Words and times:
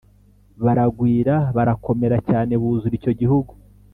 Baragwira 0.63 1.35
barakomera 1.55 2.17
cyane 2.29 2.53
buzura 2.61 2.95
icyo 2.99 3.11
gihugu 3.19 3.51